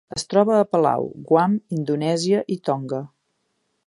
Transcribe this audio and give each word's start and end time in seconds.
Es 0.17 0.23
troba 0.29 0.53
a 0.59 0.63
Palau, 0.75 1.05
Guam, 1.31 1.53
Indonèsia 1.79 2.43
i 2.57 2.61
Tonga. 2.71 3.03